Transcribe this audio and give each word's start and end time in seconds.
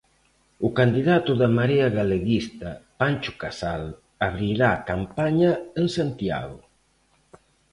O 0.67 0.69
candidato 0.79 1.31
da 1.41 1.49
Marea 1.57 1.87
Galeguista, 1.97 2.69
Pancho 2.99 3.33
Casal, 3.41 3.83
abrirá 4.27 4.71
campaña 4.91 5.51
en 5.79 5.85
Santiago. 5.97 6.59